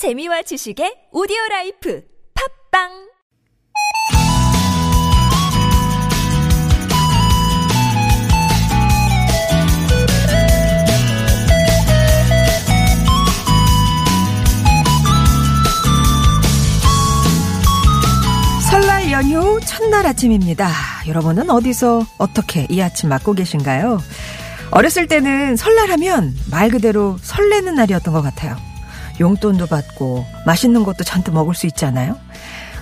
[0.00, 2.02] 재미와 지식의 오디오 life
[2.72, 2.88] 팟빵
[18.70, 20.70] 설날 연휴 첫날 아침입니다.
[21.08, 24.00] 여러분은 어디서 어떻게 이 아침 맞고 계신가요?
[24.70, 28.69] 어렸을 때는 설날 하면 말 그대로 설레는 날이었던 것 같아요.
[29.20, 32.18] 용돈도 받고 맛있는 것도 잔뜩 먹을 수 있잖아요.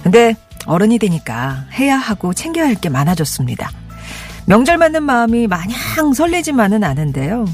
[0.02, 3.70] 근데 어른이 되니까 해야 하고 챙겨야 할 게 많아졌습니다.
[4.46, 7.44] 명절 맞는 마음이 마냥 설레지만은 않은데요.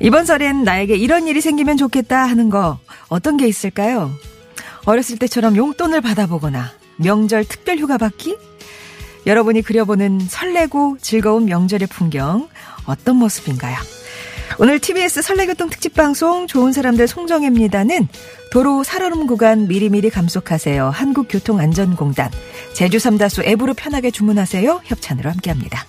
[0.00, 4.10] 이번 설엔 나에게 이런 일이 생기면 좋겠다 하는 거 어떤 게 있을까요?
[4.84, 8.36] 어렸을 때처럼 용돈을 받아보거나 명절 특별 휴가 받기?
[9.26, 12.48] 여러분이 그려보는 설레고 즐거운 명절의 풍경
[12.86, 13.76] 어떤 모습인가요?
[14.58, 18.08] 오늘 TBS 설레교통 특집 방송 좋은 사람들 송정혜입니다는
[18.50, 20.90] 도로 살얼음 구간 미리미리 감속하세요.
[20.90, 22.30] 한국교통안전공단
[22.72, 24.80] 제주 삼다수 앱으로 편하게 주문하세요.
[24.84, 25.84] 협찬으로 함께합니다.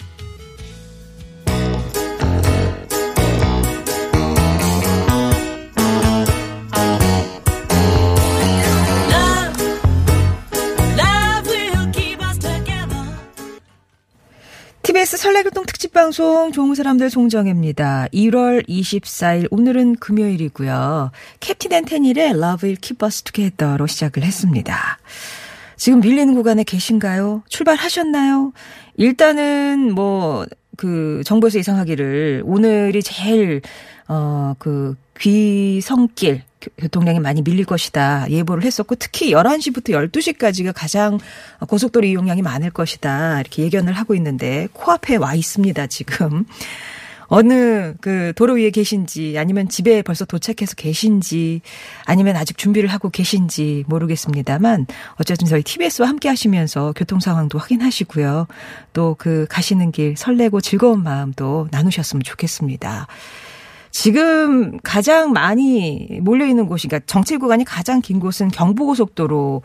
[15.19, 18.07] 설레교통 특집 방송 좋은 사람들 송정혜입니다.
[18.13, 21.11] 1월 24일 오늘은 금요일이고요.
[21.41, 24.97] 캡틴 앤테닐의 Love Will Keep Us Together로 시작을 했습니다.
[25.75, 27.43] 지금 밀리는 구간에 계신가요?
[27.49, 28.53] 출발하셨나요?
[28.95, 30.45] 일단은 뭐
[30.79, 33.61] 그 정부에서 예상하기를 오늘이 제일
[34.09, 36.43] 어 그 귀성길
[36.77, 41.19] 교통량이 많이 밀릴 것이다 예보를 했었고 특히 11시부터 12시까지가 가장
[41.67, 46.45] 고속도로 이용량이 많을 것이다 이렇게 예견을 하고 있는데 코앞에 와 있습니다 지금
[47.27, 51.61] 어느 그 도로 위에 계신지 아니면 집에 벌써 도착해서 계신지
[52.05, 58.47] 아니면 아직 준비를 하고 계신지 모르겠습니다만 어쨌든 저희 TBS와 함께 하시면서 교통 상황도 확인하시고요.
[58.93, 63.07] 또 그 가시는 길 설레고 즐거운 마음도 나누셨으면 좋겠습니다.
[63.91, 69.61] 지금 가장 많이 몰려있는 곳이, 그러니까 정체 구간이 가장 긴 곳은 경부고속도로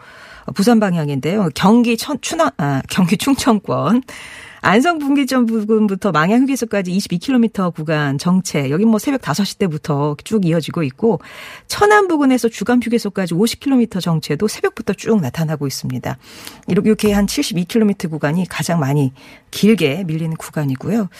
[0.55, 1.51] 부산 방향인데요.
[1.55, 4.03] 경기 천, 추나, 아, 경기 충청권.
[4.65, 8.71] 안성 분기점 부근부터 망양 휴게소까지 22km 구간 정체.
[8.71, 11.21] 여기 뭐 새벽 5시 때부터 쭉 이어지고 있고
[11.69, 16.17] 천안 부근에서 주감 휴게소까지 50km 정체도 새벽부터 쭉 나타나고 있습니다.
[16.69, 19.13] 이렇게 한 72km 구간이 가장 많이
[19.51, 21.11] 길게 밀리는 구간이고요.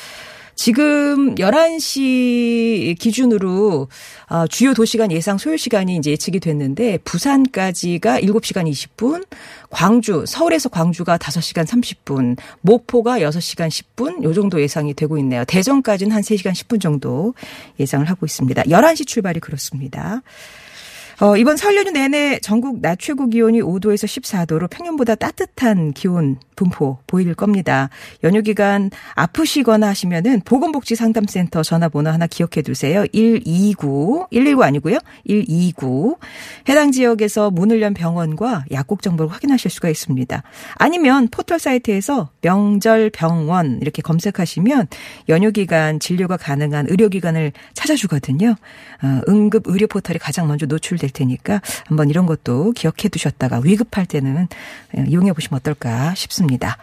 [0.55, 3.89] 지금 11시 기준으로
[4.31, 9.27] 어, 주요 도시간 예상 소요 시간이 이제 예측이 됐는데 부산까지가 7시간 20분,
[9.71, 15.45] 광주, 서울에서 광주가 5시간 30분, 목포가 6시간 10분 요 정도 예상이 되고 있네요.
[15.45, 17.35] 대전까지는 한 3시간 10분 정도
[17.81, 18.63] 예상을 하고 있습니다.
[18.63, 20.23] 11시 출발이 그렇습니다.
[21.21, 26.99] 어, 이번 설 연휴 내내 전국 낮 최고 기온이 5도에서 14도로 평년보다 따뜻한 기온 분포
[27.07, 27.89] 보일 겁니다.
[28.25, 33.05] 연휴 기간 아프시거나 하시면은 보건복지 상담센터 전화번호 하나 기억해 두세요.
[33.13, 34.99] 129, 119 아니고요.
[35.27, 36.17] 129.
[36.69, 40.43] 해당 지역에서 문을 연 병원과 약국 정보를 확인하실 수가 있습니다.
[40.77, 44.89] 아니면 포털 사이트에서 명절 병원 이렇게 검색하시면
[45.29, 48.57] 연휴 기간 진료가 가능한 의료기관을 찾아주거든요.
[49.03, 54.07] 어, 응급 의료 포털이 가장 먼저 노출 될 테니까 한번 이런 것도 기억해 두셨다가 위급할
[54.07, 54.49] 때는
[55.07, 56.79] 이용해 보시면 어떨까 싶습니다.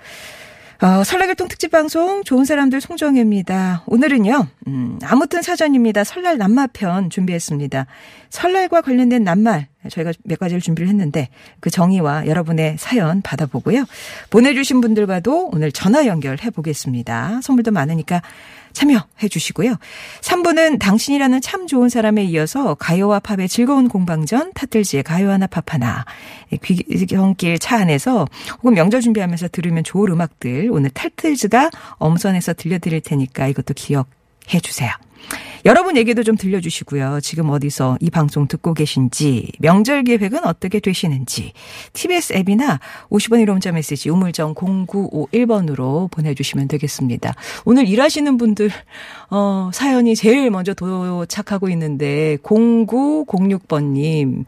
[0.81, 3.83] 어, 설날교통 특집 방송 좋은 사람들 송정혜입니다.
[3.85, 6.03] 오늘은요, 음, 아무튼 사전입니다.
[6.03, 7.85] 설날 낱말편 준비했습니다.
[8.31, 13.85] 설날과 관련된 낱말 저희가 몇 가지를 준비를 했는데 그 정의와 여러분의 사연 받아보고요.
[14.31, 17.41] 보내주신 분들과도 오늘 전화 연결해 보겠습니다.
[17.43, 18.23] 선물도 많으니까
[18.73, 19.75] 참여해 주시고요.
[20.21, 26.05] 3부는 당신이라는 참 좋은 사람에 이어서 가요와 팝의 즐거운 공방전 타틀즈의 가요 하나 팝 하나
[26.63, 28.27] 귀경길 차 안에서
[28.59, 34.91] 혹은 명절 준비하면서 들으면 좋을 음악들 오늘 타틀즈가 엄선해서 들려드릴 테니까 이것도 기억해 주세요.
[35.63, 37.19] 여러분 얘기도 좀 들려주시고요.
[37.21, 41.53] 지금 어디서 이 방송 듣고 계신지, 명절 계획은 어떻게 되시는지,
[41.93, 42.79] TBS 앱이나
[43.09, 47.35] 50원 1호 문자 메시지 우물정 0951번으로 보내주시면 되겠습니다.
[47.65, 48.71] 오늘 일하시는 분들,
[49.29, 54.45] 어, 사연이 제일 먼저 도착하고 있는데, 0906번님,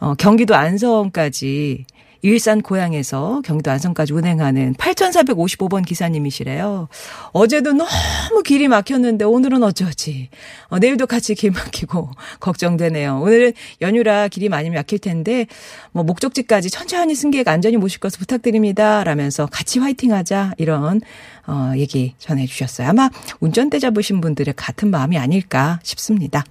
[0.00, 1.86] 어, 경기도 안성까지
[2.22, 6.88] 일산 고향에서 경기도 안성까지 운행하는 8455번 기사님이시래요.
[7.32, 10.28] 어제도 너무 길이 막혔는데 오늘은 어쩌지.
[10.68, 12.10] 어, 내일도 같이 길 막히고
[12.40, 13.20] 걱정되네요.
[13.20, 15.46] 오늘은 연휴라 길이 많이 막힐 텐데
[15.90, 19.02] 뭐 목적지까지 천천히 승객 안전히 모실 것을 부탁드립니다.
[19.02, 21.00] 라면서 같이 화이팅 하자 이런
[21.48, 22.88] 어, 얘기 전해 주셨어요.
[22.88, 23.10] 아마
[23.40, 26.44] 운전대 잡으신 분들의 같은 마음이 아닐까 싶습니다.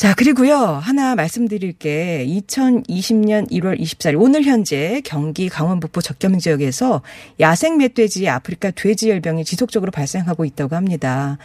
[0.00, 7.02] 자, 그리고요, 하나 말씀드릴 게 2020년 1월 24일 오늘 현재 경기 강원 북부 적경 지역에서
[7.38, 11.36] 야생 멧돼지 아프리카 돼지 열병이 지속적으로 발생하고 있다고 합니다.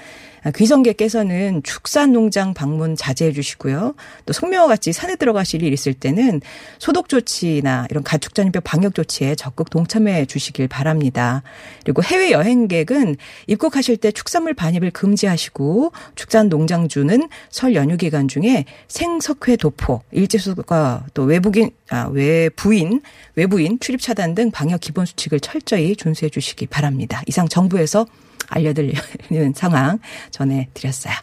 [0.53, 3.95] 귀성객께서는 축산 농장 방문 자제해 주시고요.
[4.25, 6.41] 또 성명과 같이 산에 들어가실 일 있을 때는
[6.77, 11.41] 소독 조치나 이런 가축 전염병 방역 조치에 적극 동참해 주시길 바랍니다.
[11.83, 13.15] 그리고 해외 여행객은
[13.47, 21.23] 입국하실 때 축산물 반입을 금지하시고 축산 농장주는 설 연휴 기간 중에 생석회 도포, 일제소가 또
[21.23, 23.01] 외국인 아, 외부인
[23.35, 27.21] 외부인 출입 차단 등 방역 기본 수칙을 철저히 준수해 주시기 바랍니다.
[27.27, 28.05] 이상 정부에서
[28.49, 29.99] 알려드리는 상황
[30.31, 31.13] 전해드렸어요.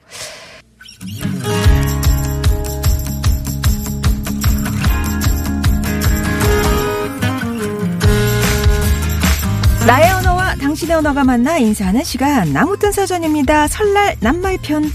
[9.86, 13.66] 나의 언어와 당신의 언어가 만나 인사하는 시간 나무뜬 사전입니다.
[13.68, 14.90] 설날 낱말편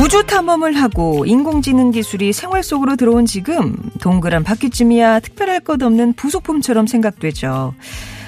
[0.00, 6.86] 우주 탐험을 하고 인공지능 기술이 생활 속으로 들어온 지금 동그란 바퀴쯤이야 특별할 것 없는 부속품처럼
[6.86, 7.74] 생각되죠.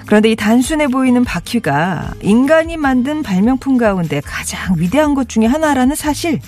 [0.04, 6.40] 그런데 이 단순해 보이는 바퀴가 인간이 만든 발명품 가운데 가장 위대한 것 중에 하나라는 사실.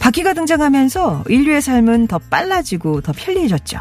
[0.00, 3.78] 바퀴가 등장하면서 인류의 삶은 더 빨라지고 더 편리해졌죠.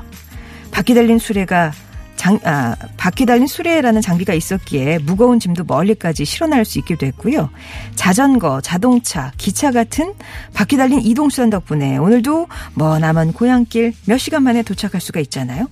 [0.69, 1.71] 바퀴 달린 수레가
[2.21, 7.49] 장, 아, 바퀴 달린 수레라는 장비가 있었기에 무거운 짐도 멀리까지 실어날 수 있게 됐고요.
[7.95, 10.13] 자전거, 자동차, 기차 같은
[10.53, 15.67] 바퀴 달린 이동수단 덕분에 오늘도 머나먼 고향길 몇 시간 만에 도착할 수가 있잖아요.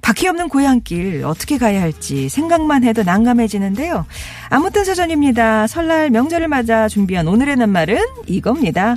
[0.00, 4.06] 바퀴 없는 고향길 어떻게 가야 할지 생각만 해도 난감해지는데요.
[4.48, 5.66] 아무튼 사전입니다.
[5.66, 8.96] 설날 명절을 맞아 준비한 오늘의 낱말은 이겁니다.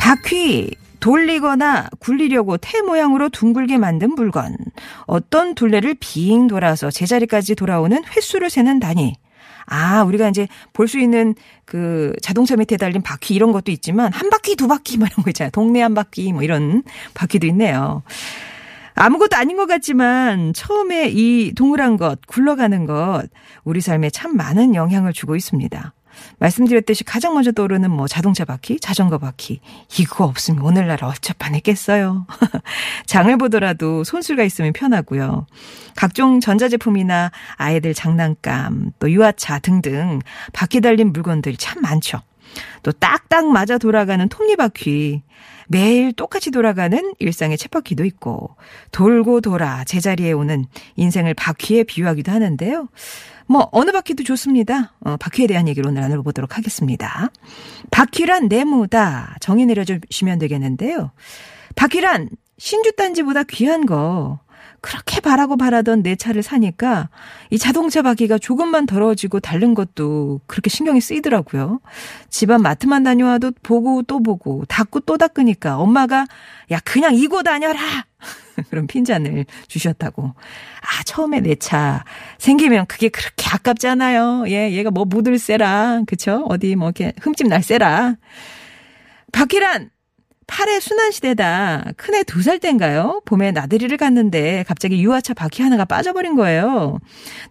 [0.00, 4.56] 바퀴 돌리거나 굴리려고 태 모양으로 둥글게 만든 물건.
[5.06, 9.14] 어떤 둘레를 빙 돌아서 제자리까지 돌아오는 횟수를 세는 단위.
[9.66, 14.28] 아, 우리가 이제 볼 수 있는 그 자동차 밑에 달린 바퀴 이런 것도 있지만 한
[14.30, 15.50] 바퀴, 두 바퀴 뭐 이런 거 있잖아요.
[15.52, 16.82] 동네 한 바퀴 뭐 이런
[17.14, 18.02] 바퀴도 있네요.
[18.94, 23.22] 아무것도 아닌 것 같지만 처음에 이 동그란 것, 굴러가는 것
[23.64, 25.94] 우리 삶에 참 많은 영향을 주고 있습니다.
[26.38, 29.60] 말씀드렸듯이 가장 먼저 떠오르는 뭐 자동차 바퀴, 자전거 바퀴.
[29.98, 32.26] 이거 없으면 오늘날 어쩔 뻔했겠어요.
[33.06, 35.46] 장을 보더라도 손수가 있으면 편하고요.
[35.96, 40.20] 각종 전자제품이나 아이들 장난감, 또 유아차 등등
[40.52, 42.20] 바퀴 달린 물건들 참 많죠.
[42.82, 45.22] 또 딱딱 맞아 돌아가는 톱니바퀴.
[45.72, 48.56] 매일 똑같이 돌아가는 일상의 쳇바퀴도 있고
[48.90, 52.88] 돌고 돌아 제자리에 오는 인생을 바퀴에 비유하기도 하는데요.
[53.46, 54.94] 뭐 어느 바퀴도 좋습니다.
[54.98, 57.30] 어, 바퀴에 대한 얘기를 오늘 나눠보도록 하겠습니다.
[57.92, 61.12] 바퀴란 네모다 정의 내려주시면 되겠는데요.
[61.76, 64.40] 바퀴란 신주단지보다 귀한 거
[64.80, 67.08] 그렇게 바라고 바라던 내 차를 사니까
[67.50, 71.80] 이 자동차 바퀴가 조금만 더러워지고 다른 것도 그렇게 신경이 쓰이더라고요.
[72.30, 76.26] 집안 마트만 다녀와도 보고 또 보고 닦고 또 닦으니까 엄마가
[76.70, 77.78] 야 그냥 이고 다녀라
[78.70, 80.24] 그런 핀잔을 주셨다고.
[80.24, 82.04] 아 처음에 내 차
[82.38, 84.44] 생기면 그게 그렇게 아깝잖아요.
[84.48, 88.16] 예 얘가 뭐 묻을 세라 그쵸 어디 뭐 이렇게 흠집 날 세라.
[89.32, 89.90] 바퀴란
[90.50, 91.92] 팔의 순환 시대다.
[91.96, 93.22] 큰애 두살 땐가요?
[93.24, 96.98] 봄에 나들이를 갔는데 갑자기 유아차 바퀴 하나가 빠져버린 거예요.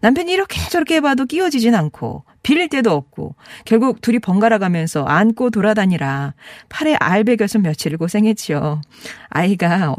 [0.01, 6.33] 남편이 이렇게 저렇게 해봐도 끼워지진 않고 빌릴 데도 없고 결국 둘이 번갈아 가면서 안고 돌아다니라
[6.67, 8.81] 팔에 알배겨서 며칠을 고생했지요.
[9.29, 9.95] 아이가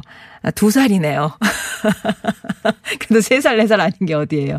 [0.54, 1.32] 두 살이네요.
[2.98, 4.58] 그래도 세 살, 네 살 아닌 게 어디예요.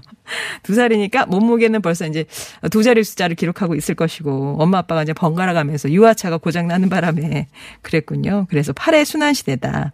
[0.64, 2.26] 두 살이니까 몸무게는 벌써 이제
[2.72, 7.48] 두 자리 숫자를 기록하고 있을 것이고 엄마 아빠가 이제 번갈아 가면서 유아차가 고장 나는 바람에
[7.82, 8.46] 그랬군요.
[8.50, 9.92] 그래서 팔의 순환 시대다.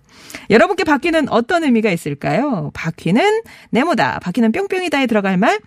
[0.49, 2.71] 여러분께 바퀴는 어떤 의미가 있을까요?
[2.73, 3.41] 바퀴는
[3.71, 4.19] 네모다.
[4.19, 5.59] 바퀴는 뿅뿅이다에 들어갈 말.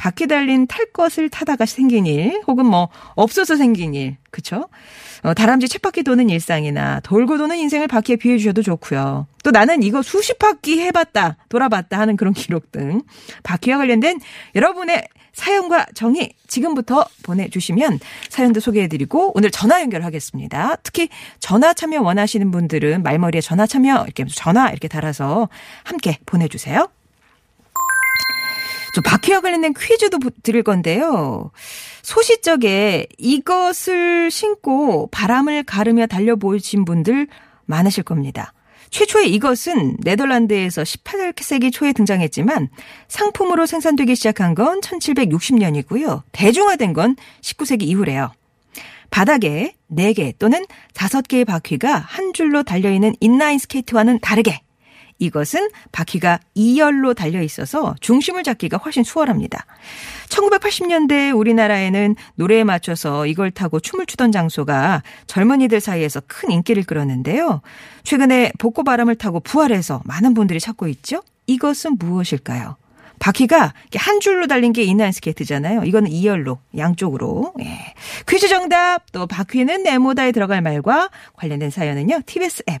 [0.00, 4.66] 바퀴 달린 탈 것을 타다가 생긴 일, 혹은 뭐 없어서 생긴 일, 그쵸?
[5.22, 9.26] 어, 다람쥐 쳇바퀴 도는 일상이나 돌고 도는 인생을 바퀴에 비해 주셔도 좋고요.
[9.44, 13.02] 또 나는 이거 수십 바퀴 해봤다, 돌아봤다 하는 그런 기록 등
[13.42, 14.20] 바퀴와 관련된
[14.54, 20.76] 여러분의 사연과 정의 지금부터 보내주시면 사연도 소개해드리고 오늘 전화 연결하겠습니다.
[20.82, 25.50] 특히 전화 참여 원하시는 분들은 말머리에 전화 참여 이렇게 전화 이렇게 달아서
[25.84, 26.88] 함께 보내주세요.
[28.94, 31.50] 좀 바퀴와 관련된 퀴즈도 드릴 건데요.
[32.02, 37.28] 소시적에 이것을 신고 바람을 가르며 달려보신 분들
[37.66, 38.52] 많으실 겁니다.
[38.90, 42.68] 최초의 이것은 네덜란드에서 18세기 초에 등장했지만
[43.08, 46.22] 상품으로 생산되기 시작한 건 1760년이고요.
[46.32, 48.32] 대중화된 건 19세기 이후래요.
[49.10, 54.60] 바닥에 4개 또는 5개의 바퀴가 한 줄로 달려있는 인라인 스케이트와는 다르게
[55.20, 59.66] 이것은 바퀴가 2열로 달려 있어서 중심을 잡기가 훨씬 수월합니다.
[60.28, 67.60] 1980년대 우리나라에는 노래에 맞춰서 이걸 타고 춤을 추던 장소가 젊은이들 사이에서 큰 인기를 끌었는데요.
[68.02, 71.22] 최근에 복고 바람을 타고 부활해서 많은 분들이 찾고 있죠.
[71.46, 72.76] 이것은 무엇일까요?
[73.18, 75.84] 바퀴가 한 줄로 달린 게 인라인 스케이트잖아요.
[75.84, 77.52] 이거는 2열로 양쪽으로.
[77.60, 77.94] 예.
[78.26, 82.22] 퀴즈 정답 또 바퀴는 네모다에 들어갈 말과 관련된 사연은요.
[82.24, 82.80] TBS 앱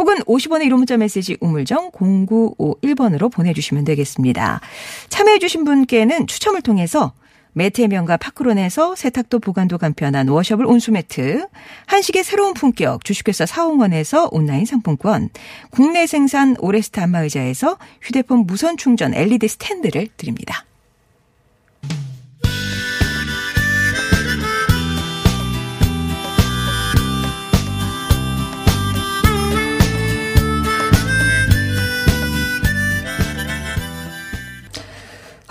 [0.00, 4.62] 혹은 50원의 유료 문자 메시지 우물정 0951번으로 보내주시면 되겠습니다.
[5.10, 7.12] 참여해주신 분께는 추첨을 통해서
[7.52, 11.46] 매트의 명가 파크론에서 세탁도 보관도 간편한 washable 온수매트,
[11.84, 15.28] 한식의 새로운 품격 주식회사 사홍원에서 온라인 상품권,
[15.70, 20.64] 국내 생산 오레스트 안마의자에서 휴대폰 무선 충전 LED 스탠드를 드립니다.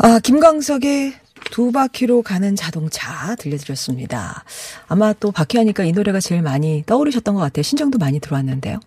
[0.01, 1.13] 아, 김광석의
[1.51, 4.45] 두 바퀴로 가는 자동차 들려드렸습니다.
[4.87, 7.63] 아마 또 바퀴 하니까 이 노래가 제일 많이 떠오르셨던 것 같아요.
[7.63, 8.79] 신청도 많이 들어왔는데요.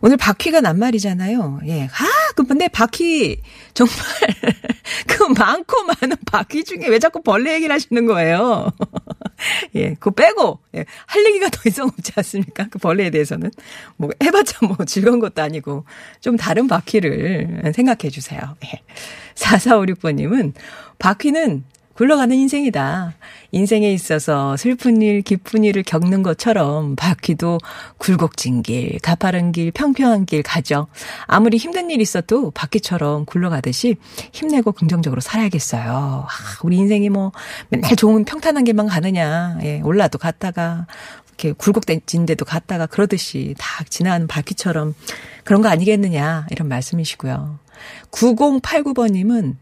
[0.00, 1.60] 오늘 바퀴가 낱말이잖아요.
[1.66, 1.84] 예.
[1.84, 3.40] 아, 그, 근데 바퀴,
[3.74, 3.96] 정말,
[5.06, 8.70] 그 많고 많은 바퀴 중에 왜 자꾸 벌레 얘기를 하시는 거예요?
[9.74, 12.66] 예, 그거 빼고, 예, 할 얘기가 더 이상 없지 않습니까?
[12.70, 13.50] 그 벌레에 대해서는.
[13.96, 15.84] 뭐, 해봤자 뭐 즐거운 것도 아니고,
[16.20, 18.40] 좀 다른 바퀴를 생각해 주세요.
[18.66, 18.82] 예.
[19.34, 20.52] 4456번님은,
[20.98, 21.64] 바퀴는
[21.98, 23.14] 굴러가는 인생이다.
[23.50, 27.58] 인생에 있어서 슬픈 일, 기쁜 일을 겪는 것처럼 바퀴도
[27.98, 30.86] 굴곡진 길, 가파른 길, 평평한 길 가죠.
[31.26, 33.96] 아무리 힘든 일 있어도 바퀴처럼 굴러가듯이
[34.30, 36.26] 힘내고 긍정적으로 살아야겠어요.
[36.28, 36.28] 아,
[36.62, 37.32] 우리 인생이 뭐
[37.68, 39.58] 맨날 좋은 평탄한 길만 가느냐.
[39.64, 40.86] 예, 올라도 갔다가
[41.26, 44.94] 이렇게 굴곡진 데도 갔다가 그러듯이 다 지나가는 바퀴처럼
[45.42, 46.46] 그런 거 아니겠느냐.
[46.52, 47.58] 이런 말씀이시고요.
[48.12, 49.56] 9089번님은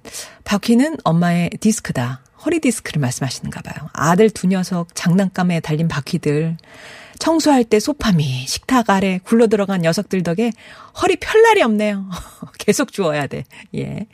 [0.44, 2.25] 바퀴는 엄마의 디스크다.
[2.46, 3.90] 허리 디스크를 말씀하시는가 봐요.
[3.92, 6.56] 아들 두 녀석 장난감에 달린 바퀴들.
[7.18, 10.52] 청소할 때 소파미, 식탁 아래 굴러 들어간 녀석들 덕에
[11.02, 12.08] 허리 펼 날이 없네요.
[12.58, 13.44] 계속 주워야 돼.
[13.74, 14.06] 예.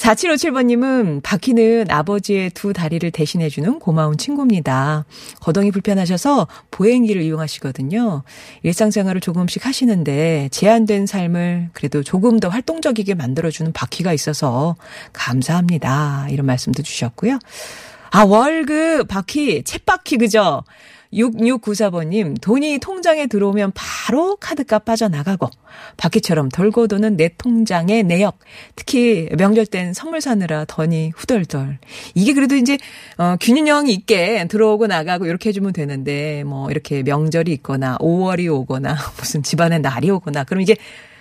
[0.00, 5.04] 4757번님은 바퀴는 아버지의 두 다리를 대신해주는 고마운 친구입니다.
[5.40, 8.22] 거동이 불편하셔서 보행기를 이용하시거든요.
[8.62, 14.76] 일상생활을 조금씩 하시는데 제한된 삶을 그래도 조금 더 활동적이게 만들어주는 바퀴가 있어서
[15.12, 16.28] 감사합니다.
[16.30, 17.38] 이런 말씀도 주셨고요.
[18.10, 20.64] 아, 월급, 바퀴, 챗바퀴, 그죠?
[21.12, 25.48] 6694번님, 돈이 통장에 들어오면 바로 카드값 빠져나가고,
[25.96, 28.38] 바퀴처럼 돌고 도는 내 통장의 내역,
[28.76, 31.78] 특히 명절 땐 선물 사느라 돈이 후덜덜.
[32.14, 32.78] 이게 그래도 이제,
[33.18, 39.42] 어, 균형이 있게 들어오고 나가고 이렇게 해주면 되는데, 뭐, 이렇게 명절이 있거나, 5월이 오거나, 무슨
[39.42, 40.76] 집안에 날이 오거나, 그럼 이게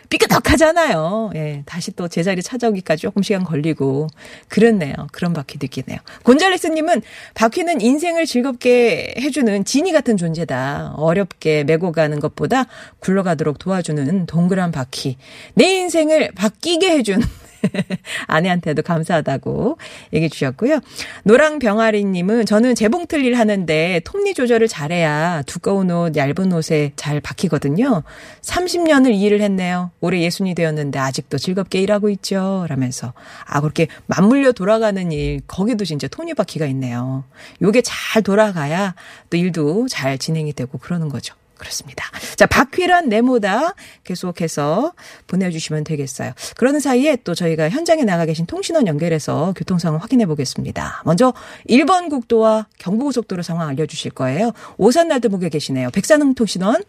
[0.09, 1.31] 삐끗덕하잖아요.
[1.35, 4.07] 예, 다시 또 제자리 찾아오기까지 조금 시간 걸리고
[4.47, 4.93] 그렇네요.
[5.11, 5.99] 그런 바퀴도 있겠네요.
[6.23, 7.01] 곤잘레스님은
[7.35, 10.95] 바퀴는 인생을 즐겁게 해주는 지니 같은 존재다.
[10.97, 12.65] 어렵게 메고 가는 것보다
[12.99, 15.17] 굴러가도록 도와주는 동그란 바퀴.
[15.53, 17.21] 내 인생을 바뀌게 해준
[18.27, 19.77] 아내한테도 감사하다고
[20.13, 20.79] 얘기해 주셨고요.
[21.23, 28.03] 노랑 병아리님은 저는 재봉틀 일 하는데 톱니 조절을 잘해야 두꺼운 옷, 얇은 옷에 잘 박히거든요.
[28.41, 29.91] 30년을 일을 했네요.
[30.01, 32.65] 올해 예순이 되었는데 아직도 즐겁게 일하고 있죠.
[32.69, 33.13] 라면서.
[33.45, 37.23] 아, 그렇게 맞물려 돌아가는 일, 거기도 진짜 톱니 바퀴가 있네요.
[37.61, 38.95] 요게 잘 돌아가야
[39.29, 41.35] 또 일도 잘 진행이 되고 그러는 거죠.
[41.59, 42.05] 그렇습니다.
[42.35, 44.93] 자, 박휘란 네모다 계속해서
[45.27, 46.31] 보내주시면 되겠어요.
[46.57, 51.03] 그러는 사이에 또 저희가 현장에 나가 계신 통신원 연결해서 교통 상황 확인해 보겠습니다.
[51.05, 51.33] 먼저
[51.69, 54.51] 1번 국도와 경부고속도로 상황 알려주실 거예요.
[54.77, 55.91] 오산 나들목에 계시네요.
[55.91, 56.81] 백산흥 통신원.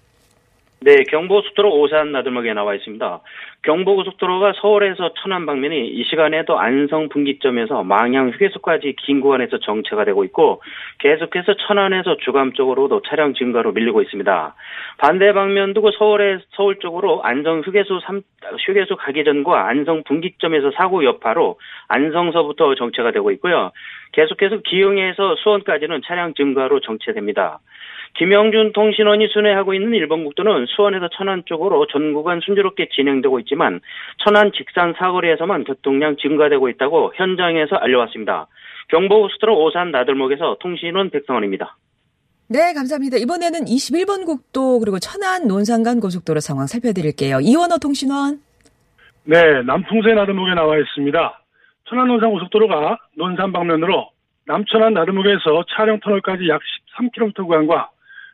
[0.82, 3.20] 네, 경부고속도로 오산 나들목에 나와 있습니다.
[3.64, 10.62] 경부고속도로가 서울에서 천안 방면이 이 시간에도 안성 분기점에서 망양 휴게소까지 긴 구간에서 정체가 되고 있고
[11.00, 14.54] 계속해서 천안에서 주감 쪽으로도 차량 증가로 밀리고 있습니다.
[14.96, 18.22] 반대 방면도 그 서울에 서울 쪽으로 안성 휴게소 3
[18.66, 21.58] 휴게소 가기 전과 안성 분기점에서 사고 여파로
[21.88, 23.70] 안성서부터 정체가 되고 있고요.
[24.12, 27.60] 계속해서 기흥에서 수원까지는 차량 증가로 정체됩니다.
[28.14, 33.80] 김영준 통신원이 순회하고 있는 일본 국도는 수원에서 천안 쪽으로 전 구간 순조롭게 진행되고 있지만
[34.18, 38.48] 천안 직산 사거리에서만 교통량 증가되고 있다고 현장에서 알려왔습니다.
[38.88, 41.76] 경부고속도로 오산 나들목에서 통신원 백성원입니다.
[42.48, 43.16] 네, 감사합니다.
[43.16, 47.38] 이번에는 21번 국도 그리고 천안 논산간 고속도로 상황 살펴드릴게요.
[47.40, 48.40] 이원호 통신원.
[49.24, 51.40] 네, 남풍세 나들목에 나와 있습니다.
[51.88, 54.10] 천안 논산 고속도로가 논산 방면으로
[54.46, 56.60] 남천안 나들목에서 차량 터널까지 약
[56.98, 57.90] 13km 구간과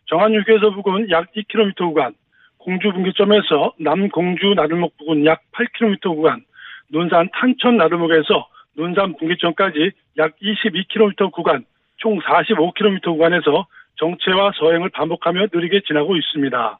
[0.06, 2.14] 정안휴게소 부근 약 2km 구간,
[2.58, 6.42] 공주 분기점에서 남공주 나들목 부근 약 8km 구간,
[6.88, 11.64] 논산 탄천 나들목에서 논산 분기점까지 약 22km 구간,
[11.96, 16.78] 총 45km 구간에서 정체와 서행을 반복하며 느리게 지나고 있습니다.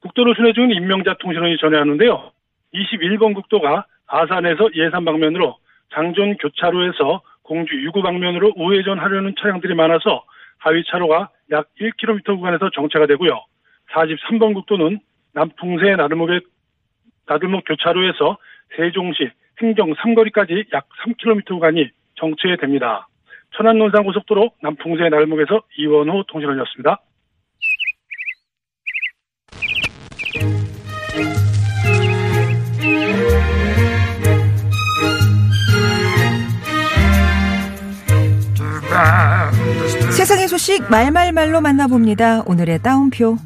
[0.00, 2.32] 국도를 순회 중인 임명자 통신원이 전해하는데요.
[2.74, 5.56] 21번 국도가 아산에서 예산 방면으로
[5.94, 10.24] 장존 교차로에서 공주 유구 방면으로 우회전하려는 차량들이 많아서
[10.58, 13.44] 하위 차로가 약 1km 구간에서 정체가 되고요.
[13.92, 15.00] 43번 국도는
[15.32, 16.40] 남풍새 나들목의
[17.26, 18.38] 나들목 교차로에서
[18.76, 23.08] 세종시 행정 3거리까지 약 3km 구간이 정체됩니다.
[23.56, 27.00] 천안 논산 고속도로 남풍새 나들목에서 이원호 통신원이었습니다.
[40.28, 42.42] 세상의 소식 말말말로 만나봅니다.
[42.44, 43.38] 오늘의 따옴표.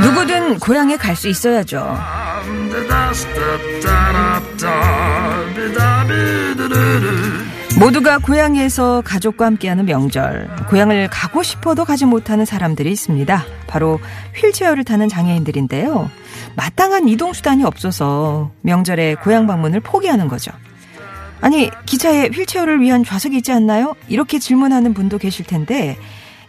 [0.00, 1.98] 누구든 고향에 갈 수 있어야죠.
[7.80, 10.66] 모두가 고향에서 가족과 함께하는 명절.
[10.68, 13.42] 고향을 가고 싶어도 가지 못하는 사람들이 있습니다.
[13.66, 13.98] 바로
[14.36, 16.10] 휠체어를 타는 장애인들인데요.
[16.56, 20.52] 마땅한 이동수단이 없어서 명절에 고향 방문을 포기하는 거죠.
[21.40, 23.94] 아니, 기차에 휠체어를 위한 좌석이 있지 않나요?
[24.08, 25.96] 이렇게 질문하는 분도 계실 텐데,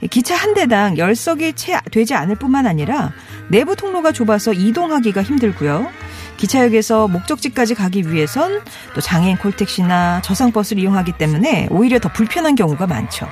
[0.10, 3.14] 기차 한 대당 10석이 채 되지 않을 뿐만 아니라
[3.48, 5.88] 내부 통로가 좁아서 이동하기가 힘들고요.
[6.42, 8.62] 기차역에서 목적지까지 가기 위해선
[8.96, 13.28] 또 장애인 콜택시나 저상버스를 이용하기 때문에 오히려 더 불편한 경우가 많죠.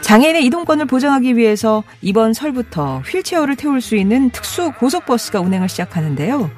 [0.00, 6.50] 장애인의 이동권을 보장하기 위해서 이번 설부터 휠체어를 태울 수 있는 특수 고속버스가 운행을 시작하는데요.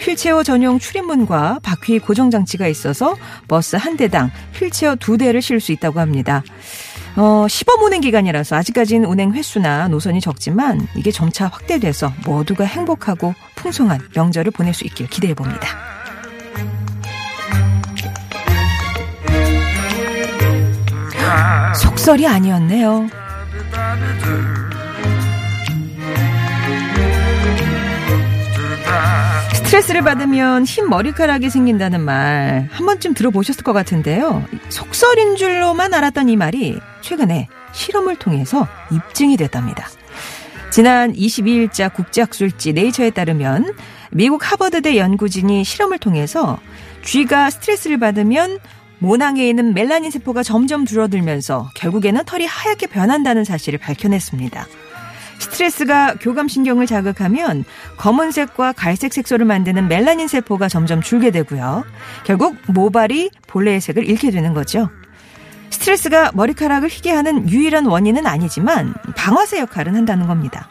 [0.00, 3.16] 휠체어 전용 출입문과 바퀴 고정 장치가 있어서
[3.48, 6.42] 버스 한 대당 휠체어 두 대를 실 수 있다고 합니다.
[7.16, 14.00] 어, 시범 운행 기간이라서 아직까지는 운행 횟수나 노선이 적지만 이게 점차 확대돼서 모두가 행복하고 풍성한
[14.14, 15.68] 명절을 보낼 수 있길 기대해 봅니다.
[21.74, 23.08] 속설이 아니었네요.
[29.54, 34.44] 스트레스를 받으면 흰 머리카락이 생긴다는 말 한 번쯤 들어보셨을 것 같은데요.
[34.68, 39.88] 속설인 줄로만 알았던 이 말이 최근에 실험을 통해서 입증이 됐답니다.
[40.70, 43.74] 지난 22일자 국제학술지 네이처에 따르면
[44.10, 46.58] 미국 하버드대 연구진이 실험을 통해서
[47.04, 48.58] 쥐가 스트레스를 받으면
[48.98, 54.66] 모낭에 있는 멜라닌 세포가 점점 줄어들면서 결국에는 털이 하얗게 변한다는 사실을 밝혀냈습니다.
[55.40, 57.64] 스트레스가 교감신경을 자극하면
[57.96, 61.84] 검은색과 갈색 색소를 만드는 멜라닌 세포가 점점 줄게 되고요.
[62.24, 64.88] 결국 모발이 본래의 색을 잃게 되는 거죠.
[65.72, 70.68] 스트레스가 머리카락을 희게 하는 유일한 원인은 아니지만 방아쇠 역할은 한다는 겁니다.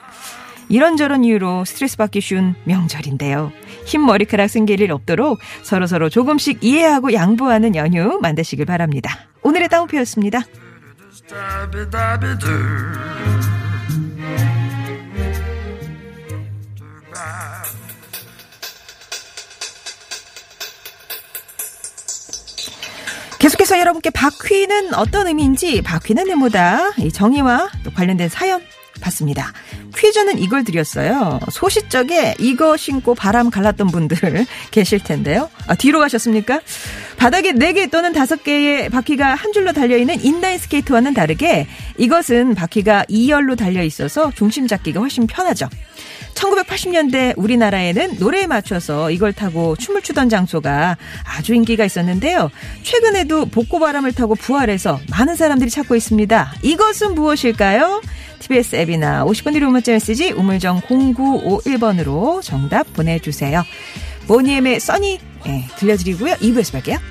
[0.70, 3.52] 이런저런 이유로 스트레스 받기 쉬운 명절인데요.
[3.86, 9.18] 흰 머리카락 생길 일 없도록 서로서로 조금씩 이해하고 양보하는 연휴 만드시길 바랍니다.
[9.42, 10.42] 오늘의 따옴표였습니다.
[23.42, 28.62] 계속해서 여러분께 바퀴는 어떤 의미인지 바퀴는 네모다 이 정의와 또 관련된 사연
[29.02, 29.52] 봤습니다.
[29.98, 31.40] 퀴즈는 이걸 드렸어요.
[31.52, 35.50] 소시적에 이거 신고 바람 갈랐던 분들 계실 텐데요.
[35.66, 36.62] 아, 뒤로 가셨습니까?
[37.18, 41.66] 바닥에 4개 또는 5개의 바퀴가 한 줄로 달려있는 인라인 스케이트와는 다르게
[41.98, 45.68] 이것은 바퀴가 2열로 달려 있어서 중심 잡기가 훨씬 편하죠.
[46.36, 52.50] 1980년대 우리나라에는 노래에 맞춰서 이걸 타고 춤을 추던 장소가 아주 인기가 있었는데요.
[52.84, 56.54] 최근에도 복고바람을 타고 부활해서 많은 사람들이 찾고 있습니다.
[56.64, 58.02] 이것은 무엇일까요?
[58.40, 63.64] TBS 앱이나 50번 유료 문자 메시지 우물정 0951번으로 정답 보내주세요.
[64.28, 66.36] 모니엠의 써니 네, 들려드리고요.
[66.36, 67.11] 2부에서 뵐게요.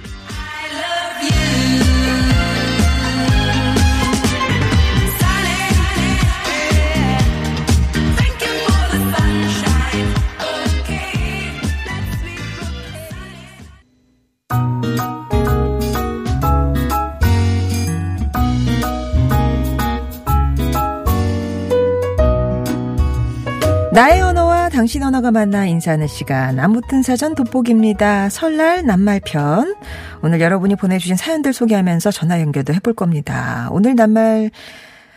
[24.81, 28.31] 당신 언어가 만나 인사하는 시간 아무튼 사전 돋보기입니다.
[28.31, 29.77] 설날 낱말편
[30.23, 33.69] 오늘 여러분이 보내주신 사연들 소개하면서 전화 연결도 해볼 겁니다.
[33.73, 34.51] 오늘 낱말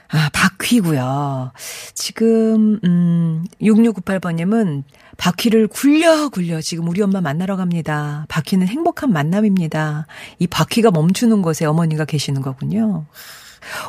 [0.10, 1.54] 아, 바퀴고요.
[1.94, 4.84] 지금 음 6698번님은
[5.16, 8.26] 바퀴를 굴려 굴려 지금 우리 엄마 만나러 갑니다.
[8.28, 10.08] 바퀴는 행복한 만남입니다.
[10.40, 13.06] 이 바퀴가 멈추는 곳에 어머니가 계시는 거군요.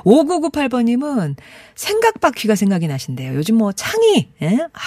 [0.04, 1.36] 5998번님은
[1.74, 3.34] 생각 바퀴가 생각이 나신대요.
[3.34, 4.58] 요즘 뭐 창의, 예?
[4.72, 4.78] 아,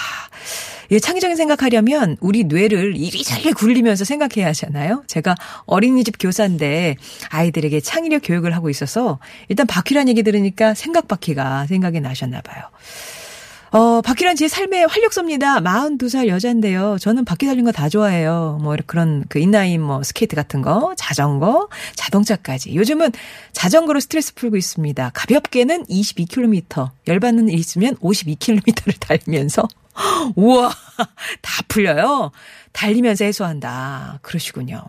[0.91, 5.03] 예, 창의적인 생각하려면 우리 뇌를 이리저리 굴리면서 생각해야 하잖아요.
[5.07, 6.95] 제가 어린이집 교사인데
[7.29, 9.19] 아이들에게 창의력 교육을 하고 있어서
[9.49, 12.63] 일단 바퀴란 얘기 들으니까 생각 바퀴가 생각이 나셨나 봐요.
[13.71, 15.59] 어, 바퀴란 제 삶의 활력소입니다.
[15.59, 16.97] 42살 여자인데요.
[16.99, 18.59] 저는 바퀴 달린 거 다 좋아해요.
[18.61, 22.75] 뭐, 그런 그 인라인 뭐 스케이트 같은 거, 자전거, 자동차까지.
[22.75, 23.11] 요즘은
[23.51, 25.11] 자전거로 스트레스 풀고 있습니다.
[25.13, 29.67] 가볍게는 22km, 열받는 일 있으면 52km를 달리면서
[30.35, 30.69] 우와,
[31.41, 32.31] 다 풀려요.
[32.71, 34.19] 달리면서 해소한다.
[34.21, 34.81] 그러시군요.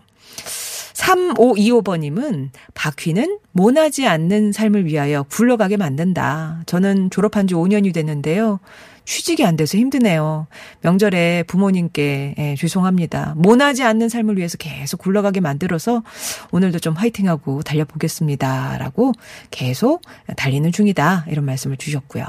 [0.99, 6.63] 3525번님은 바퀴는 모나지 않는 삶을 위하여 굴러가게 만든다.
[6.65, 8.59] 저는 졸업한 지 5년이 됐는데요.
[9.05, 10.45] 취직이 안 돼서 힘드네요.
[10.81, 13.33] 명절에 부모님께 예, 죄송합니다.
[13.37, 16.03] 모나지 않는 삶을 위해서 계속 굴러가게 만들어서
[16.51, 18.77] 오늘도 좀 화이팅하고 달려보겠습니다.
[18.77, 19.13] 라고
[19.49, 20.03] 계속
[20.37, 21.25] 달리는 중이다.
[21.29, 22.23] 이런 말씀을 주셨고요.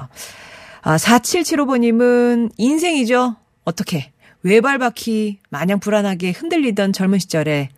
[0.80, 3.36] 아, 4775번님은 인생이죠.
[3.64, 4.10] 어떻게?
[4.42, 7.68] 외발바퀴 마냥 불안하게 흔들리던 젊은 시절에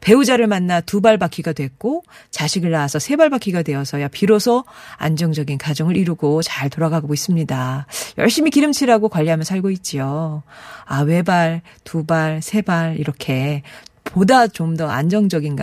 [0.00, 4.64] 배우자를 만나 두 발바퀴가 됐고 자식을 낳아서 세 발바퀴가 되어서야 비로소
[4.96, 7.86] 안정적인 가정을 이루고 잘 돌아가고 있습니다.
[8.18, 10.42] 열심히 기름칠하고 관리하며 살고 있지요.
[10.86, 13.62] 아, 외발, 두 발, 세 발 이렇게
[14.04, 15.56] 보다 좀 더 안정적인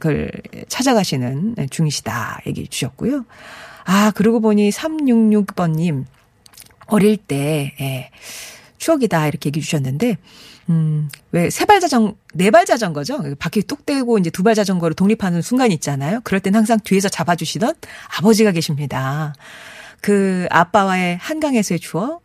[0.00, 0.30] 걸
[0.68, 3.24] 찾아가시는 중이시다 얘기 주셨고요.
[3.84, 6.04] 아, 그러고 보니 366번님
[6.88, 8.10] 어릴 때, 예.
[8.86, 10.16] 추억이다 이렇게 얘기해 주셨는데
[10.68, 13.34] 음, 왜 세발 자전 네발 자전거죠.
[13.38, 16.20] 바퀴 뚝 떼고 이제 두 발 자전거로 독립하는 순간 있잖아요.
[16.22, 17.74] 그럴 땐 항상 뒤에서 잡아 주시던
[18.18, 19.34] 아버지가 계십니다.
[20.00, 22.22] 그 아빠와의 한강에서의 추억,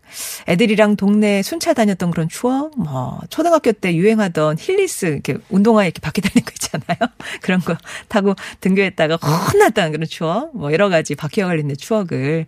[0.47, 6.21] 애들이랑 동네 순찰 다녔던 그런 추억, 뭐 초등학교 때 유행하던 힐리스 이렇게 운동화 이렇게 바퀴
[6.21, 7.09] 달린 거 있잖아요.
[7.41, 7.75] 그런 거
[8.07, 12.45] 타고 등교했다가 혼났다는 그런 추억, 뭐 여러 가지 바퀴와 관련된 추억을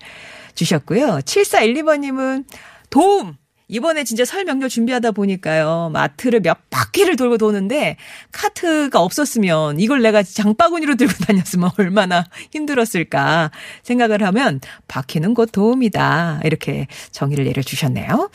[0.54, 1.22] 주셨고요.
[1.26, 2.46] 7412번님은
[2.92, 3.38] 도움!
[3.74, 5.90] 이번에 진짜 설 명절 준비하다 보니까요.
[5.92, 7.98] 마트를 몇 바퀴를 돌고 도는데
[8.32, 13.50] 카트가 없었으면 이걸 내가 장바구니로 들고 다녔으면 얼마나 힘들었을까
[13.82, 16.42] 생각을 하면 바퀴는 곧 도움이다.
[16.44, 18.30] 이렇게 정의를 내려주셨네요.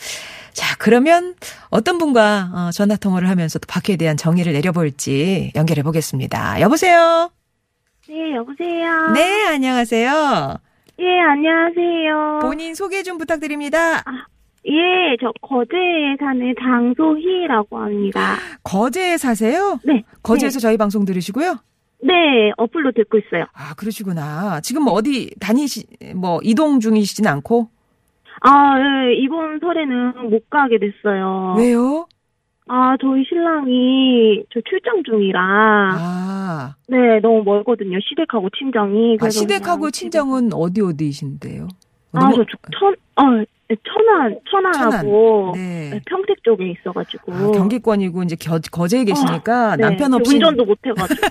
[0.51, 1.35] 자, 그러면
[1.69, 6.59] 어떤 분과 어, 전화 통화를 하면서 또 바퀴에 대한 정의를 내려볼지 연결해 보겠습니다.
[6.59, 7.31] 여보세요?
[8.09, 9.13] 네, 여보세요?
[9.13, 10.59] 네, 안녕하세요.
[10.99, 12.39] 예, 안녕하세요.
[12.41, 13.99] 본인 소개 좀 부탁드립니다.
[13.99, 14.25] 아,
[14.65, 18.35] 예, 저 거제에 사는 장소희라고 합니다.
[18.63, 19.79] 거제에 사세요?
[19.85, 20.03] 네.
[20.21, 21.55] 거제에서 저희 방송 들으시고요?
[22.03, 23.45] 네, 어플로 듣고 있어요.
[23.53, 24.61] 아, 그러시구나.
[24.61, 27.69] 지금 뭐 어디 다니시, 뭐 이동 중이시진 않고?
[28.41, 31.55] 아, 예, 이번 설에는 못 가게 됐어요.
[31.57, 32.07] 왜요?
[32.67, 35.39] 아, 저희 신랑이 저 출장 중이라.
[35.41, 36.75] 아.
[36.87, 37.97] 네, 너무 멀거든요.
[38.01, 39.17] 시댁하고 친정이.
[39.19, 41.67] 아, 시댁하고 친정은 어디 어디이신데요?
[42.13, 42.43] 아, 너무- 저
[42.79, 43.43] 천, 어,
[43.83, 45.89] 천안, 천안하고 네.
[45.91, 47.33] 네, 평택 쪽에 있어가지고.
[47.33, 51.21] 아, 경기권이고 이제 겨, 거제에 계시니까 네, 남편 저 없이 운전도 못 해가지고.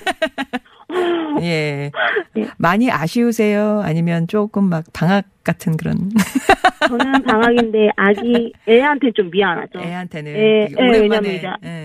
[1.42, 1.90] 예.
[2.34, 2.48] 네.
[2.56, 3.80] 많이 아쉬우세요?
[3.84, 6.10] 아니면 조금 막 방학 같은 그런
[6.88, 9.80] 저는 방학인데 아기 애한테 좀 미안하죠.
[9.80, 11.84] 애한테는 예, 예, 오랜만에 왜냐면 이제, 예.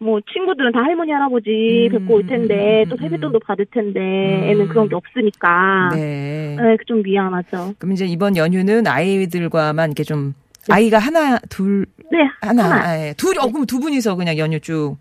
[0.00, 0.04] 예.
[0.04, 4.00] 뭐 친구들은 다 할머니 할아버지 음, 뵙고 올 텐데 음, 또 음, 세뱃돈도 받을 텐데
[4.00, 4.44] 음.
[4.48, 6.56] 애는 그런 게 없으니까 네.
[6.60, 7.74] 예, 좀 미안하죠.
[7.78, 10.34] 그럼 이제 이번 연휴는 아이들과만 이렇게 좀
[10.68, 12.84] 아이가 하나 둘 네 하나, 하나.
[12.90, 13.14] 아, 예.
[13.16, 14.98] 둘, 어, 그럼 두 분이서 그냥 연휴 쭉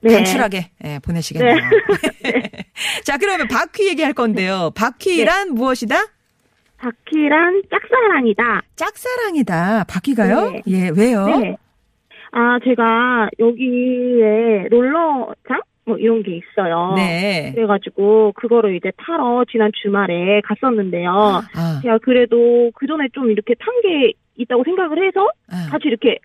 [0.00, 0.14] 네.
[0.14, 1.54] 단출하게 예, 보내시겠네요.
[3.04, 4.72] 자, 그러면 바퀴 얘기할 건데요.
[4.74, 5.96] 바퀴란 무엇이다?
[6.78, 8.62] 바퀴란 짝사랑이다.
[8.74, 9.84] 짝사랑이다.
[9.84, 10.50] 바퀴가요?
[10.50, 10.62] 네.
[10.68, 11.26] 예, 왜요?
[12.32, 12.38] 네.
[12.38, 16.92] 아 제가 여기에 롤러장 뭐 이런 게 있어요.
[16.96, 17.52] 네.
[17.54, 21.10] 그래가지고 그거를 이제 타러 지난 주말에 갔었는데요.
[21.10, 25.68] 아, 제가 그래도 그 전에 좀 이렇게 탄 게 있다고 생각을 해서 아.
[25.70, 26.18] 같이 이렇게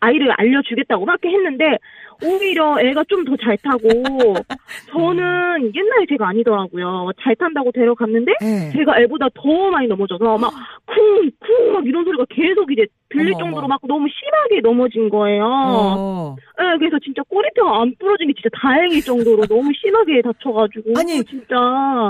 [0.00, 1.78] 아이를 알려주겠다고 막 이렇게 했는데
[2.24, 3.88] 오히려 애가 좀 더 잘 타고
[4.92, 7.10] 저는 옛날에 제가 아니더라고요.
[7.22, 8.72] 잘 탄다고 데려갔는데 예.
[8.72, 10.52] 제가 애보다 더 많이 넘어져서 막
[10.86, 13.68] 쿵쿵 막 이런 소리가 계속 이제 들릴 어머, 정도로.
[13.68, 15.44] 막 너무 심하게 넘어진 거예요.
[15.46, 16.36] 어.
[16.58, 21.54] 네, 그래서 진짜 꼬리뼈가 안 부러진 게 진짜 다행일 정도로 너무 심하게 다쳐가지고 아니, 진짜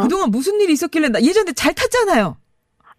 [0.03, 2.37] 그동안 무슨 일이 있었길래 나 예전에 잘 탔잖아요.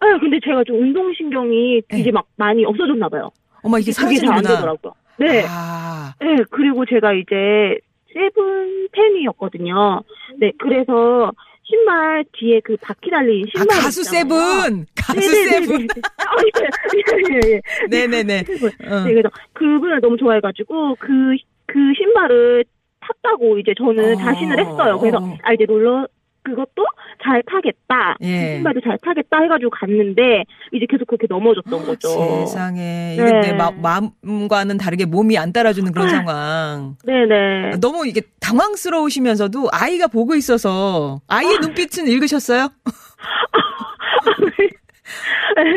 [0.02, 2.00] 네, 근데 제가 좀 운동신경이 네.
[2.00, 3.30] 이제 막 많이 없어졌나 봐요.
[3.62, 4.42] 어머 이게 사라지는구나.
[4.56, 4.94] 되더라고요.
[5.18, 5.46] 네.
[5.50, 7.78] 아, 네, 그리고 제가 이제
[8.14, 10.02] 세븐텐이었거든요.
[10.40, 11.32] 네, 그래서
[11.64, 13.78] 신발 뒤에 그 바퀴 달린 아, 신발.
[13.82, 14.24] 가수 있잖아요.
[14.24, 14.86] 세븐!
[14.96, 15.66] 가수 네네네네.
[15.68, 15.88] 세븐!
[16.18, 17.62] 아, 예, 예, 예.
[17.90, 18.44] 네네네.
[18.46, 18.70] 세븐.
[18.92, 19.04] 어.
[19.06, 21.36] 네, 그래서 그분을 너무 좋아해가지고 그,
[21.68, 22.64] 그 신발을
[23.02, 24.18] 탔다고 이제 저는 어.
[24.18, 25.00] 자신을 했어요.
[25.00, 26.08] 그래서 아 이제 놀러
[26.44, 26.86] 그것도
[27.24, 28.16] 잘 타겠다.
[28.22, 28.42] 예.
[28.42, 32.10] 그 신발도 잘 타겠다 해가지고 갔는데 이제 계속 그렇게 넘어졌던 거죠.
[32.10, 33.14] 세상에.
[33.16, 33.40] 이게 네.
[33.42, 36.96] 내 마, 마음과는 다르게 몸이 안 따라주는 그런 상황.
[37.06, 37.78] 네네.
[37.82, 42.70] 너무 이게 당황스러우시면서도 아이가 보고 있어서 아이의 눈빛은 읽으셨어요?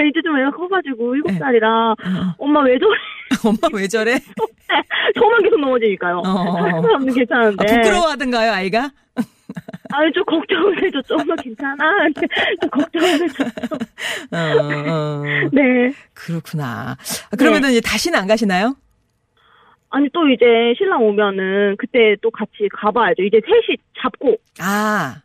[0.08, 1.38] 이제 좀 애가 커가지고 일곱 네.
[1.38, 1.94] 살이라 어.
[2.38, 2.98] 엄마 왜 저래?
[3.44, 4.12] 엄마 왜 저래?
[5.18, 6.18] 저만 계속 넘어지니까요.
[6.18, 6.82] 어.
[6.82, 7.64] 사람은 괜찮은데.
[7.64, 8.90] 아, 부끄러워하던가요, 아이가?
[9.92, 11.14] 아니 좀 걱정을 해줬죠.
[11.14, 11.76] 엄마 괜찮아.
[12.60, 13.44] 좀 걱정을 해줬죠.
[14.32, 15.22] 어, 어.
[15.52, 15.92] 네.
[16.14, 16.96] 그렇구나.
[17.30, 18.74] 아, 그러면은 이제 다시는 안 가시나요?
[19.90, 20.44] 아니 또 이제
[20.78, 23.22] 신랑 오면은 그때 또 같이 가봐야죠.
[23.24, 25.16] 이제 셋이 잡고 아,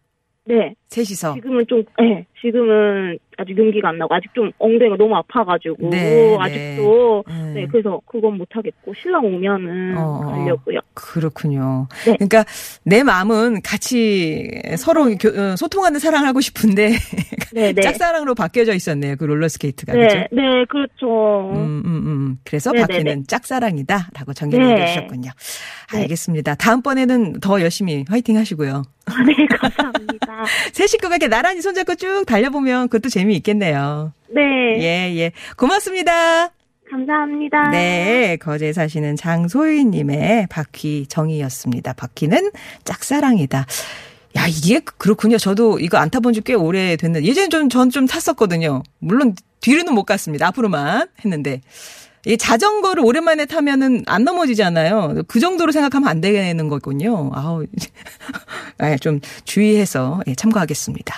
[0.44, 1.36] 네 셋이서.
[1.36, 7.24] 지금은 좀 네, 지금은 아직 용기가 안 나고 아직 좀 엉덩이가 너무 아파가지고 네, 아직도
[7.28, 7.54] 네.
[7.54, 7.68] 네.
[7.72, 10.32] 그래서 그건 못 하겠고 신랑 오면은 어, 어.
[10.32, 10.80] 가려고요.
[10.94, 11.88] 그렇군요.
[12.06, 12.14] 네.
[12.16, 12.46] 그러니까
[12.84, 16.94] 내 마음은 같이 서로 교- 어, 소통하는 사랑을 하고 싶은데
[17.54, 17.82] 네, 네.
[17.82, 19.16] 짝사랑으로 바뀌어져 있었네요.
[19.18, 20.18] 그 롤러스케이트가 네, 그죠?
[20.32, 21.52] 네, 그렇죠.
[21.54, 22.38] 음, 음, 음.
[22.44, 23.24] 그래서 네, 네, 네.
[23.28, 24.82] 짝사랑이다라고 정리를 네.
[24.84, 25.32] 해주셨군요.
[25.94, 25.98] 네.
[26.00, 26.56] 알겠습니다.
[26.56, 28.84] 다음번에는 더 열심히 화이팅 하시고요.
[29.26, 30.44] 네, 감사합니다.
[30.74, 34.14] 세 식구가 이렇게 나란히 손잡고 쭉 달려보면 그것도 재미 있겠네요.
[34.34, 34.42] 네,
[34.80, 35.32] 예, 예.
[35.58, 36.50] 고맙습니다.
[36.90, 37.70] 감사합니다.
[37.72, 41.94] 네, 거제 사시는 장소희님의 바퀴 정의였습니다.
[41.94, 42.52] 바퀴는
[42.86, 43.66] 짝사랑이다.
[44.38, 45.38] 야, 이게 그렇군요.
[45.38, 48.84] 저도 이거 안 타본 지 꽤 오래 됐는데, 예전에 좀, 전 좀 탔었거든요.
[49.00, 50.48] 물론 뒤로는 못 갔습니다.
[50.48, 51.62] 앞으로만 했는데.
[52.26, 55.24] 이 자전거를 오랜만에 타면은 안 넘어지잖아요.
[55.28, 57.32] 그 정도로 생각하면 안 되는 거군요.
[57.34, 57.66] 아우,
[58.80, 61.16] 아, 좀 주의해서 예, 참고하겠습니다.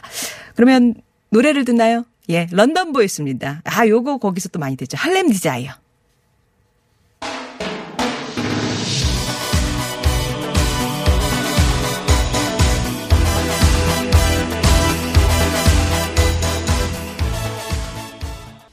[0.55, 0.93] 그러면
[1.29, 2.05] 노래를 듣나요?
[2.29, 3.61] 예, 런던 보이스입니다.
[3.65, 4.97] 아, 요거 거기서 또 많이 듣죠.
[4.97, 5.71] Harlem Desire.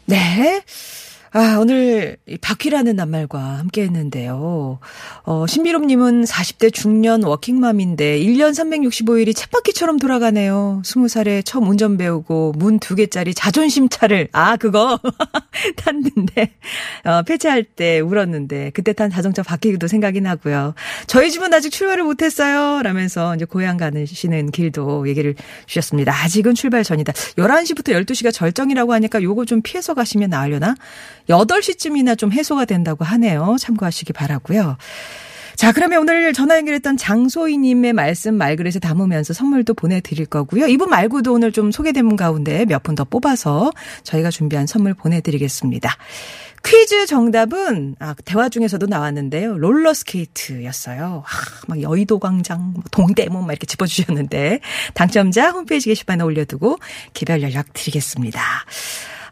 [0.06, 0.62] 네.
[1.38, 4.78] 아, 오늘 이 바퀴라는 낱말과 함께 했는데요.
[5.24, 10.80] 어, 신비롬님은 40대 중년 워킹맘인데 1년 365일이 쳇바퀴처럼 돌아가네요.
[10.82, 14.98] 20살에 처음 운전 배우고 문 두 개짜리 자존심 차를, 아, 그거
[15.76, 16.54] 탔는데,
[17.04, 20.72] 어, 폐차할 때 울었는데, 그때 탄 자동차 바퀴도 생각이 나고요.
[21.06, 22.80] 저희 집은 아직 출발을 못했어요.
[22.82, 25.34] 라면서 이제 고향 가시는 길도 얘기를
[25.66, 26.14] 주셨습니다.
[26.14, 27.12] 아직은 출발 전이다.
[27.12, 30.76] 11시부터 12시가 절정이라고 하니까 요거 좀 피해서 가시면 나으려나?
[31.28, 33.56] 8시쯤이나 좀 해소가 된다고 하네요.
[33.58, 34.76] 참고하시기 바라고요.
[35.56, 40.66] 자, 그러면 오늘 전화 연결했던 장소희님의 말씀 말그릇에 담으면서 선물도 보내드릴 거고요.
[40.66, 45.90] 이분 말고도 오늘 좀 소개된 분 가운데 몇 분 더 뽑아서 저희가 준비한 선물 보내드리겠습니다.
[46.62, 49.56] 퀴즈 정답은 아, 대화 중에서도 나왔는데요.
[49.56, 51.22] 롤러스케이트였어요.
[51.24, 51.30] 아,
[51.68, 54.60] 막 여의도 광장, 뭐 동대문 막 이렇게 짚어주셨는데
[54.92, 56.76] 당첨자 홈페이지 게시판에 올려두고
[57.14, 58.40] 개별 연락 드리겠습니다.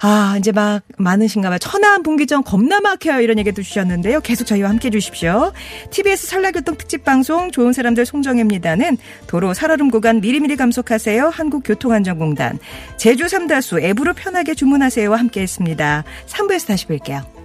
[0.01, 1.59] 아, 이제 막 많으신가 봐요.
[1.59, 3.21] 천안 분기점 겁나 막혀요.
[3.21, 4.21] 이런 얘기도 주셨는데요.
[4.21, 5.53] 계속 저희와 함께 해 주십시오.
[5.91, 11.29] TBS 설날교통 특집 방송 좋은 사람들 송정혜입니다는 도로 살얼음 구간 미리미리 감속하세요.
[11.29, 12.59] 한국교통안전공단
[12.97, 16.05] 제주 삼다수 앱으로 편하게 주문하세요와 함께 했습니다.
[16.27, 17.44] 3부에서 다시 뵐게요.